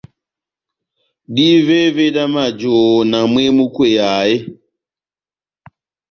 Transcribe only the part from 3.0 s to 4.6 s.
na mwehé múkweyaha eeeh?